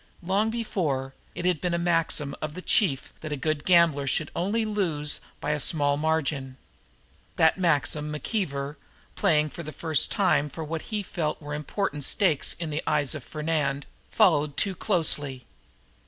[0.23, 4.31] Long before, it had been a maxim with the chief that a good gambler should
[4.35, 6.57] only lose by a small margin.
[7.35, 8.77] That maxim McKeever,
[9.15, 13.13] playing for the first time for what he felt were important stakes in the eyes
[13.13, 15.45] of Fernand, followed too closely.